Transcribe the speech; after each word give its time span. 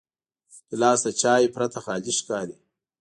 ګیلاس 0.69 0.99
د 1.05 1.07
چایو 1.21 1.53
پرته 1.55 1.79
خالي 1.85 2.13
ښکاري. 2.19 2.55